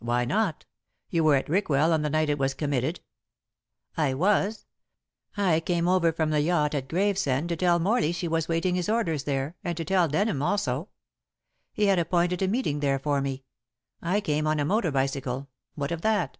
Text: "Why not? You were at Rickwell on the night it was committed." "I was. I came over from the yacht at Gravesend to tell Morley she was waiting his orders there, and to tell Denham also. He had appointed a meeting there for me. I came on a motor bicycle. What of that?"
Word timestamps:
"Why 0.00 0.26
not? 0.26 0.66
You 1.08 1.24
were 1.24 1.36
at 1.36 1.48
Rickwell 1.48 1.90
on 1.94 2.02
the 2.02 2.10
night 2.10 2.28
it 2.28 2.38
was 2.38 2.52
committed." 2.52 3.00
"I 3.96 4.12
was. 4.12 4.66
I 5.38 5.60
came 5.60 5.88
over 5.88 6.12
from 6.12 6.28
the 6.28 6.42
yacht 6.42 6.74
at 6.74 6.86
Gravesend 6.86 7.48
to 7.48 7.56
tell 7.56 7.78
Morley 7.78 8.12
she 8.12 8.28
was 8.28 8.46
waiting 8.46 8.74
his 8.74 8.90
orders 8.90 9.24
there, 9.24 9.56
and 9.64 9.78
to 9.78 9.84
tell 9.86 10.06
Denham 10.06 10.42
also. 10.42 10.90
He 11.72 11.86
had 11.86 11.98
appointed 11.98 12.42
a 12.42 12.46
meeting 12.48 12.80
there 12.80 12.98
for 12.98 13.22
me. 13.22 13.42
I 14.02 14.20
came 14.20 14.46
on 14.46 14.60
a 14.60 14.66
motor 14.66 14.90
bicycle. 14.90 15.48
What 15.76 15.92
of 15.92 16.02
that?" 16.02 16.36